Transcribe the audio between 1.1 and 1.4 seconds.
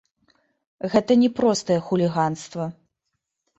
не